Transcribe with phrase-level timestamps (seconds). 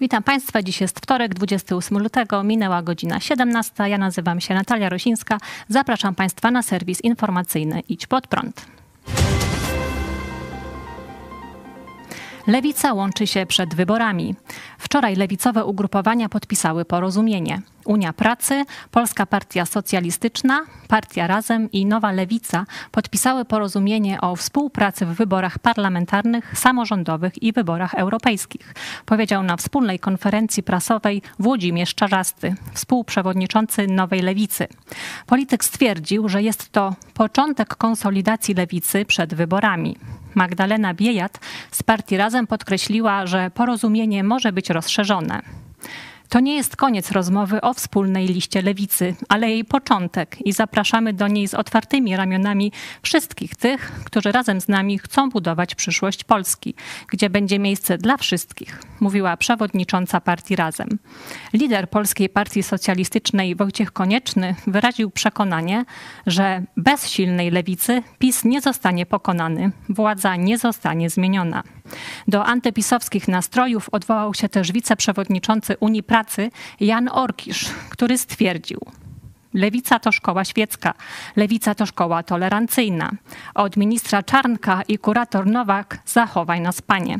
[0.00, 0.62] Witam Państwa.
[0.62, 2.42] Dziś jest wtorek, 28 lutego.
[2.42, 3.88] Minęła godzina 17.
[3.88, 5.38] Ja nazywam się Natalia Rosińska.
[5.68, 8.66] Zapraszam Państwa na serwis informacyjny Idź Pod Prąd.
[12.46, 14.34] Lewica łączy się przed wyborami.
[14.78, 17.62] Wczoraj lewicowe ugrupowania podpisały porozumienie.
[17.86, 25.14] Unia Pracy, Polska Partia Socjalistyczna, Partia Razem i Nowa Lewica podpisały porozumienie o współpracy w
[25.14, 28.74] wyborach parlamentarnych, samorządowych i wyborach europejskich,
[29.06, 34.66] powiedział na wspólnej konferencji prasowej Włodzimierz Czarzasty, współprzewodniczący Nowej Lewicy.
[35.26, 39.96] Polityk stwierdził, że jest to początek konsolidacji lewicy przed wyborami.
[40.34, 45.42] Magdalena Biejat z partii Razem podkreśliła, że porozumienie może być rozszerzone.
[46.28, 51.28] To nie jest koniec rozmowy o wspólnej liście lewicy, ale jej początek i zapraszamy do
[51.28, 56.74] niej z otwartymi ramionami wszystkich tych, którzy razem z nami chcą budować przyszłość Polski,
[57.08, 60.88] gdzie będzie miejsce dla wszystkich, mówiła przewodnicząca partii Razem.
[61.52, 65.84] Lider Polskiej Partii Socjalistycznej Wojciech Konieczny wyraził przekonanie,
[66.26, 71.62] że bez silnej lewicy PiS nie zostanie pokonany, władza nie zostanie zmieniona.
[72.28, 76.50] Do antypisowskich nastrojów odwołał się też wiceprzewodniczący Unii Pracy
[76.80, 78.80] Jan Orkisz, który stwierdził,
[79.54, 80.94] Lewica to szkoła świecka,
[81.36, 83.10] lewica to szkoła tolerancyjna.
[83.54, 87.18] Od ministra Czarnka i kurator Nowak zachowaj nas panie.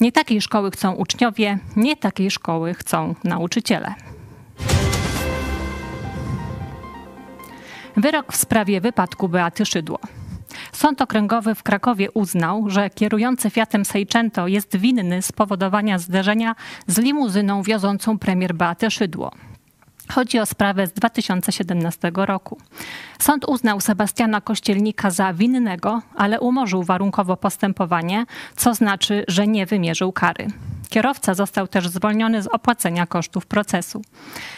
[0.00, 3.94] Nie takiej szkoły chcą uczniowie, nie takiej szkoły chcą nauczyciele.
[7.96, 9.98] Wyrok w sprawie wypadku Beaty Szydło.
[10.72, 16.54] Sąd Okręgowy w Krakowie uznał, że kierujący Fiatem Seicento jest winny spowodowania zderzenia
[16.86, 19.32] z limuzyną wiozącą premier Beatę Szydło.
[20.12, 22.58] Chodzi o sprawę z 2017 roku.
[23.18, 28.24] Sąd uznał Sebastiana Kościelnika za winnego, ale umorzył warunkowo postępowanie,
[28.56, 30.46] co znaczy, że nie wymierzył kary.
[30.88, 34.02] Kierowca został też zwolniony z opłacenia kosztów procesu.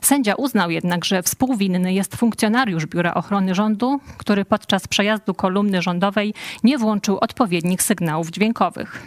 [0.00, 6.34] Sędzia uznał jednak, że współwinny jest funkcjonariusz Biura Ochrony Rządu, który podczas przejazdu kolumny rządowej
[6.64, 9.02] nie włączył odpowiednich sygnałów dźwiękowych.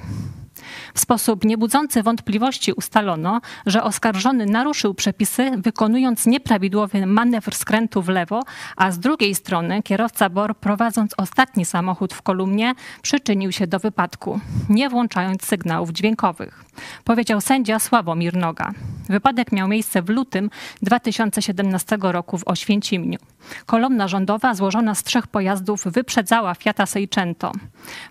[0.94, 8.44] W sposób niebudzący wątpliwości ustalono, że oskarżony naruszył przepisy, wykonując nieprawidłowy manewr skrętu w lewo,
[8.76, 14.40] a z drugiej strony kierowca BOR, prowadząc ostatni samochód w kolumnie, przyczynił się do wypadku,
[14.70, 16.66] nie włączając sygnałów dźwiękowych,
[17.04, 18.72] powiedział sędzia Sławomir Noga.
[19.10, 20.50] Wypadek miał miejsce w lutym
[20.82, 23.20] 2017 roku w Oświęcimiu.
[23.66, 27.52] Kolumna rządowa złożona z trzech pojazdów wyprzedzała Fiata Seicento.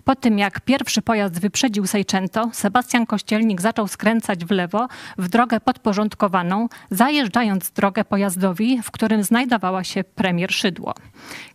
[0.03, 4.87] Po tym jak pierwszy pojazd wyprzedził Seicento, Sebastian Kościelnik zaczął skręcać w lewo
[5.17, 10.93] w drogę podporządkowaną, zajeżdżając drogę pojazdowi, w którym znajdowała się premier Szydło.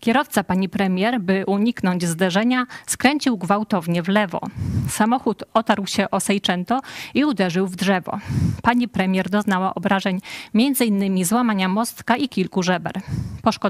[0.01, 4.41] Kierowca pani premier, by uniknąć zderzenia, skręcił gwałtownie w lewo.
[4.89, 6.81] Samochód otarł się o Seicento
[7.15, 8.19] i uderzył w drzewo.
[8.63, 10.21] Pani premier doznała obrażeń
[10.55, 11.25] m.in.
[11.25, 12.93] złamania mostka i kilku żeber.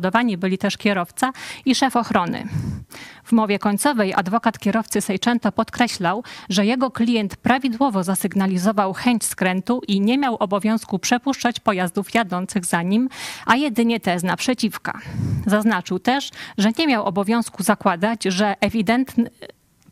[0.01, 1.33] Poszkodowani byli też kierowca
[1.65, 2.45] i szef ochrony.
[3.25, 10.01] W mowie końcowej adwokat kierowcy Seicento podkreślał, że jego klient prawidłowo zasygnalizował chęć skrętu i
[10.01, 13.09] nie miał obowiązku przepuszczać pojazdów jadących za nim,
[13.47, 14.99] a jedynie te z naprzeciwka.
[15.47, 19.31] Zaznaczył też, że nie miał obowiązku zakładać, że ewidentny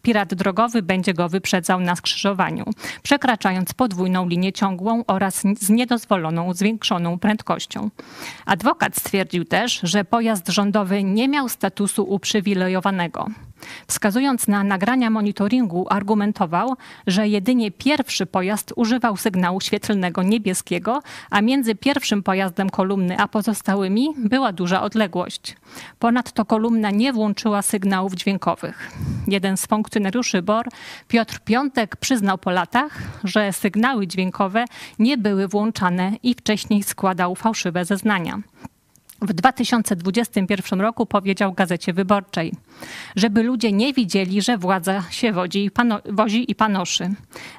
[0.08, 2.64] pirat drogowy będzie go wyprzedzał na skrzyżowaniu,
[3.02, 7.90] przekraczając podwójną linię ciągłą oraz z niedozwoloną zwiększoną prędkością.
[8.46, 13.26] Adwokat stwierdził też, że pojazd rządowy nie miał statusu uprzywilejowanego.
[13.86, 16.74] Wskazując na nagrania monitoringu, argumentował,
[17.06, 24.08] że jedynie pierwszy pojazd używał sygnału świetlnego niebieskiego, a między pierwszym pojazdem kolumny a pozostałymi
[24.16, 25.56] była duża odległość.
[25.98, 28.92] Ponadto kolumna nie włączyła sygnałów dźwiękowych.
[29.26, 29.97] Jeden z funkcjonariuszy
[30.42, 30.68] BOR,
[31.08, 34.64] Piotr Piątek, przyznał po latach, że sygnały dźwiękowe
[34.98, 38.42] nie były włączane i wcześniej składał fałszywe zeznania
[39.22, 42.52] w 2021 roku powiedział Gazecie Wyborczej,
[43.16, 47.10] żeby ludzie nie widzieli, że władza się wodzi i pano, wozi i panoszy.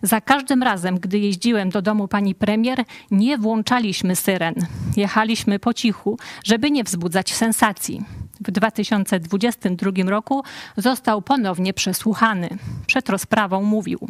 [0.04, 4.56] Za każdym razem, gdy jeździłem do domu pani premier, nie włączaliśmy syren.
[4.98, 8.02] Jechaliśmy po cichu, żeby nie wzbudzać sensacji.
[8.40, 10.44] W 2022 roku
[10.78, 12.50] został ponownie przesłuchany.
[12.88, 14.08] Przed rozprawą mówił.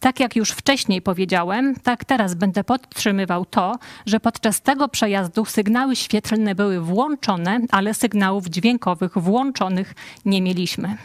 [0.00, 5.96] Tak jak już wcześniej powiedziałem, tak teraz będę podtrzymywał to, że podczas tego przejazdu sygnały
[5.96, 9.94] świetlne były włączone, ale sygnałów dźwiękowych włączonych
[10.24, 10.96] nie mieliśmy.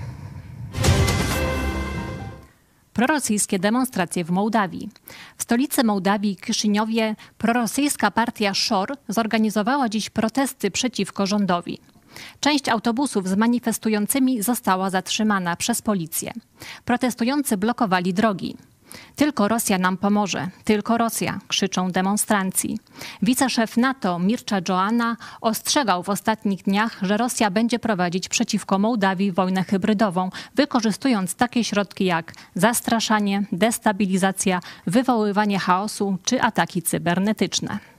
[2.94, 4.90] Prorosyjskie demonstracje w Mołdawii.
[5.38, 11.80] W stolicy Mołdawii, Kiszyniowie, prorosyjska partia Szor zorganizowała dziś protesty przeciwko rządowi.
[12.40, 16.32] Część autobusów z manifestującymi została zatrzymana przez policję.
[16.86, 18.58] Protestujący blokowali drogi.
[19.16, 22.80] Tylko Rosja nam pomoże, tylko Rosja, krzyczą demonstranci.
[23.22, 29.64] Wiceszef NATO Mircea Joanna ostrzegał w ostatnich dniach, że Rosja będzie prowadzić przeciwko Mołdawii wojnę
[29.64, 37.91] hybrydową, wykorzystując takie środki jak zastraszanie, destabilizacja, wywoływanie chaosu czy ataki cybernetyczne.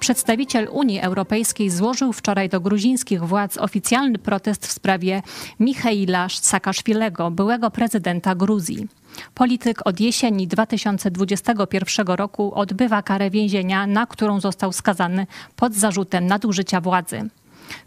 [0.00, 5.22] Przedstawiciel Unii Europejskiej złożył wczoraj do gruzińskich władz oficjalny protest w sprawie
[5.60, 8.88] Michaila Saakaszwilego, byłego prezydenta Gruzji.
[9.34, 15.26] Polityk od jesieni 2021 roku odbywa karę więzienia, na którą został skazany
[15.56, 17.28] pod zarzutem nadużycia władzy.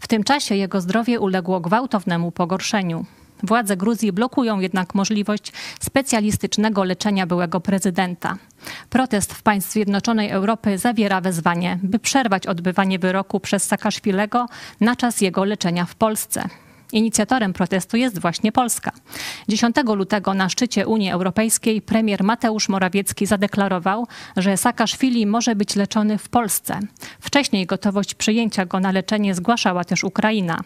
[0.00, 3.04] W tym czasie jego zdrowie uległo gwałtownemu pogorszeniu.
[3.44, 8.36] Władze Gruzji blokują jednak możliwość specjalistycznego leczenia byłego prezydenta.
[8.90, 14.46] Protest w państw Zjednoczonej Europy zawiera wezwanie, by przerwać odbywanie wyroku przez Saakaszwilego
[14.80, 16.48] na czas jego leczenia w Polsce.
[16.94, 18.92] Inicjatorem protestu jest właśnie Polska.
[19.48, 24.06] 10 lutego na szczycie Unii Europejskiej premier Mateusz Morawiecki zadeklarował,
[24.36, 26.80] że Saakaszwili może być leczony w Polsce.
[27.20, 30.60] Wcześniej gotowość przyjęcia go na leczenie zgłaszała też Ukraina.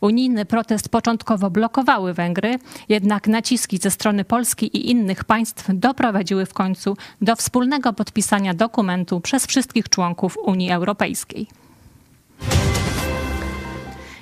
[0.00, 2.58] Unijny protest początkowo blokowały Węgry,
[2.88, 9.20] jednak naciski ze strony Polski i innych państw doprowadziły w końcu do wspólnego podpisania dokumentu
[9.20, 11.46] przez wszystkich członków Unii Europejskiej.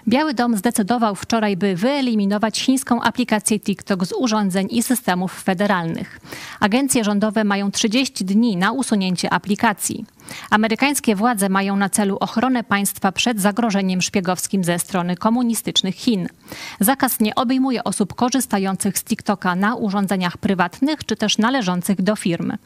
[0.09, 6.21] Biały Dom zdecydował wczoraj, by wyeliminować chińską aplikację TikTok z urządzeń i systemów federalnych.
[6.61, 10.05] Agencje rządowe mają 30 dni na usunięcie aplikacji.
[10.51, 16.29] Amerykańskie władze mają na celu ochronę państwa przed zagrożeniem szpiegowskim ze strony komunistycznych Chin.
[16.81, 22.59] Zakaz nie obejmuje osób korzystających z TikToka na urządzeniach prywatnych czy też należących do firmy.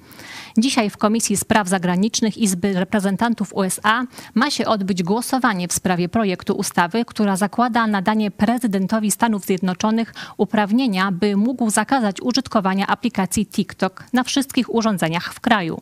[0.59, 6.55] Dzisiaj w Komisji Spraw Zagranicznych Izby Reprezentantów USA ma się odbyć głosowanie w sprawie projektu
[6.55, 14.23] ustawy, która zakłada nadanie prezydentowi Stanów Zjednoczonych uprawnienia, by mógł zakazać użytkowania aplikacji TikTok na
[14.25, 15.81] wszystkich urządzeniach w kraju.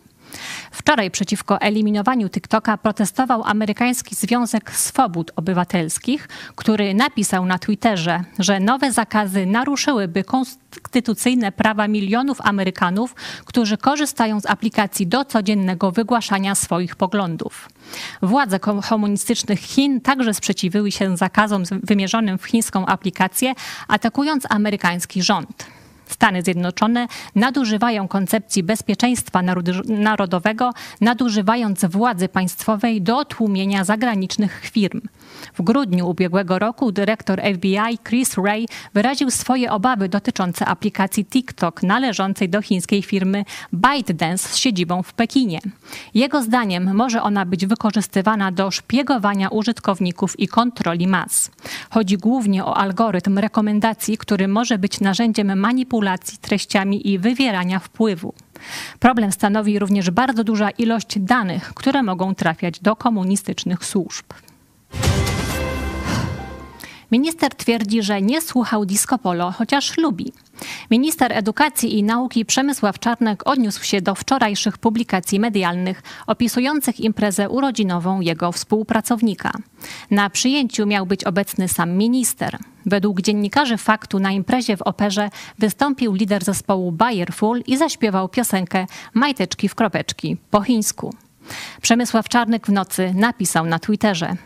[0.73, 8.93] Wczoraj przeciwko eliminowaniu TikToka protestował amerykański Związek Swobód Obywatelskich, który napisał na Twitterze, że nowe
[8.93, 13.15] zakazy naruszyłyby konstytucyjne prawa milionów Amerykanów,
[13.45, 17.69] którzy korzystają z aplikacji do codziennego wygłaszania swoich poglądów.
[18.23, 23.53] Władze komunistycznych Chin także sprzeciwiły się zakazom wymierzonym w chińską aplikację,
[23.89, 25.67] atakując amerykański rząd.
[26.12, 29.43] Stany Zjednoczone nadużywają koncepcji bezpieczeństwa
[29.88, 30.70] narodowego,
[31.00, 35.00] nadużywając władzy państwowej do tłumienia zagranicznych firm.
[35.55, 42.49] W grudniu ubiegłego roku dyrektor FBI Chris Wray wyraził swoje obawy dotyczące aplikacji TikTok należącej
[42.49, 45.61] do chińskiej firmy ByteDance z siedzibą w Pekinie.
[46.15, 51.51] Jego zdaniem może ona być wykorzystywana do szpiegowania użytkowników i kontroli mas.
[51.91, 58.35] Chodzi głównie o algorytm rekomendacji, który może być narzędziem manipulacji treściami i wywierania wpływu.
[58.99, 64.25] Problem stanowi również bardzo duża ilość danych, które mogą trafiać do komunistycznych służb.
[67.13, 70.32] Minister twierdzi, że nie słuchał disco polo, chociaż lubi.
[70.91, 78.20] Minister Edukacji i Nauki Przemysław Czarnek odniósł się do wczorajszych publikacji medialnych opisujących imprezę urodzinową
[78.20, 79.53] jego współpracownika.
[80.11, 82.58] Na przyjęciu miał być obecny sam minister.
[82.87, 89.69] Według dziennikarzy faktu na imprezie w operze wystąpił lider zespołu Bayerful i zaśpiewał piosenkę Majteczki
[89.69, 91.15] w kropeczki po chińsku.
[91.82, 94.37] Przemysław Czarnek w nocy napisał na Twitterze: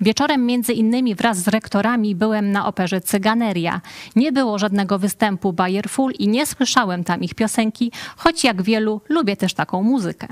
[0.00, 3.80] Wieczorem między innymi wraz z rektorami byłem na operze Cyganeria.
[4.16, 9.36] Nie było żadnego występu Bayerful i nie słyszałem tam ich piosenki, choć jak wielu lubię
[9.36, 10.26] też taką muzykę.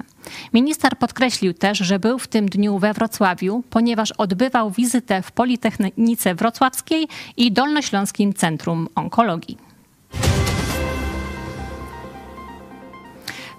[0.53, 6.35] Minister podkreślił też, że był w tym dniu we Wrocławiu, ponieważ odbywał wizytę w Politechnice
[6.35, 9.59] Wrocławskiej i Dolnośląskim Centrum Onkologii.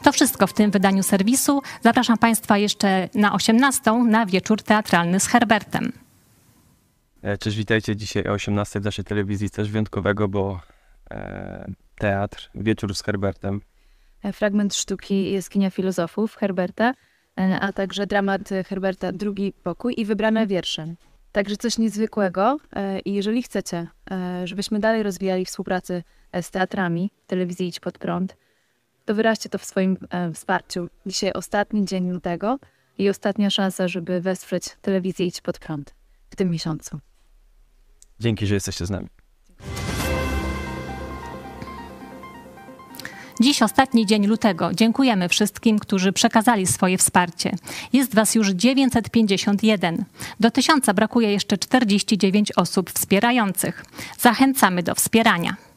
[0.04, 1.62] To wszystko w tym wydaniu serwisu.
[1.82, 5.92] Zapraszam Państwa jeszcze na 18 na wieczór teatralny z Herbertem.
[7.22, 10.60] E, cześć, witajcie dzisiaj o 18 w naszej telewizji coś wyjątkowego, bo
[11.12, 13.62] e, teatr, wieczór z Herbertem.
[14.24, 16.94] E, fragment sztuki Jaskinia Filozofów Herberta,
[17.40, 20.96] e, a także dramat Herberta Drugi Pokój i wybrane wiersze.
[21.32, 22.58] Także coś niezwykłego
[23.06, 23.88] i jeżeli chcecie,
[24.44, 26.04] żebyśmy dalej rozwijali współpracę
[26.42, 28.36] z teatrami, telewizji Idź Pod Prąd,
[29.10, 30.90] to wyraźcie to w swoim e, wsparciu.
[31.06, 32.60] Dzisiaj ostatni dzień lutego
[32.98, 35.96] i ostatnia szansa, żeby wesprzeć telewizję Idź Pod Prąd
[36.30, 37.00] w tym miesiącu.
[38.20, 39.08] Dzięki, że jesteście z nami.
[43.42, 44.74] Dziś ostatni dzień lutego.
[44.74, 47.56] Dziękujemy wszystkim, którzy przekazali swoje wsparcie.
[47.94, 50.06] Jest Was już 951.
[50.40, 53.86] Do tysiąca brakuje jeszcze 49 osób wspierających.
[54.20, 55.69] Zachęcamy do wspierania.